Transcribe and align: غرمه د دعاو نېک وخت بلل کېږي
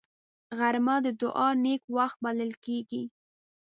غرمه 0.57 0.95
د 1.05 1.07
دعاو 1.21 1.59
نېک 1.63 1.81
وخت 1.97 2.17
بلل 2.25 2.51
کېږي 2.65 3.03